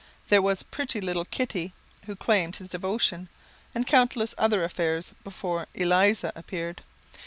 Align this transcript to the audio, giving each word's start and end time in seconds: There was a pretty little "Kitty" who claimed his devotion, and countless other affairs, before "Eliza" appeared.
There 0.29 0.41
was 0.41 0.61
a 0.61 0.65
pretty 0.65 0.99
little 0.99 1.25
"Kitty" 1.25 1.73
who 2.07 2.15
claimed 2.15 2.55
his 2.55 2.69
devotion, 2.71 3.29
and 3.75 3.85
countless 3.85 4.33
other 4.35 4.63
affairs, 4.63 5.13
before 5.23 5.67
"Eliza" 5.75 6.33
appeared. 6.35 6.81